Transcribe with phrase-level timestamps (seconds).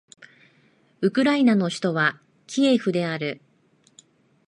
[1.01, 3.39] ウクライナの首都はキエフである